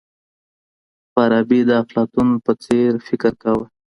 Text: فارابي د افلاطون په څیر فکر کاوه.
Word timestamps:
فارابي 1.11 1.59
د 1.69 1.71
افلاطون 1.83 2.27
په 2.43 2.51
څیر 2.63 2.91
فکر 3.07 3.33
کاوه. 3.41 3.65